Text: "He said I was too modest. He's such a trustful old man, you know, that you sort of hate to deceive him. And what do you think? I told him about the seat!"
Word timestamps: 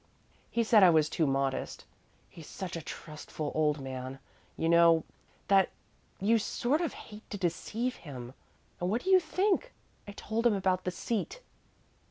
"He 0.49 0.63
said 0.63 0.81
I 0.81 0.89
was 0.89 1.09
too 1.09 1.27
modest. 1.27 1.85
He's 2.27 2.47
such 2.47 2.75
a 2.75 2.81
trustful 2.81 3.51
old 3.53 3.79
man, 3.79 4.17
you 4.57 4.67
know, 4.67 5.03
that 5.47 5.69
you 6.19 6.39
sort 6.39 6.81
of 6.81 6.93
hate 6.93 7.29
to 7.29 7.37
deceive 7.37 7.97
him. 7.97 8.33
And 8.79 8.89
what 8.89 9.03
do 9.03 9.11
you 9.11 9.19
think? 9.19 9.71
I 10.07 10.13
told 10.13 10.47
him 10.47 10.55
about 10.55 10.85
the 10.85 10.89
seat!" 10.91 11.41